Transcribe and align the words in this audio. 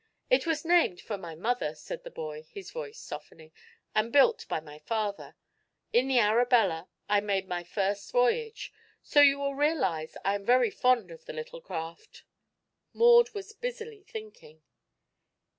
"It 0.31 0.47
was 0.47 0.65
named 0.65 0.99
for 0.99 1.15
my 1.15 1.35
mother," 1.35 1.75
said 1.75 2.03
the 2.03 2.09
boy, 2.09 2.41
his 2.49 2.71
voice 2.71 2.97
softening, 2.97 3.51
"and 3.93 4.11
built 4.11 4.47
by 4.49 4.59
my 4.59 4.79
father. 4.79 5.35
In 5.93 6.07
the 6.07 6.17
Arabella 6.17 6.89
I 7.07 7.19
made 7.19 7.47
my 7.47 7.63
first 7.63 8.11
voyage; 8.11 8.73
so 9.03 9.21
you 9.21 9.37
will 9.37 9.53
realize 9.53 10.17
I 10.25 10.33
am 10.33 10.43
very 10.43 10.71
fond 10.71 11.11
of 11.11 11.25
the 11.25 11.33
little 11.33 11.61
craft." 11.61 12.23
Maud 12.93 13.29
was 13.35 13.53
busily 13.53 14.01
thinking. 14.01 14.63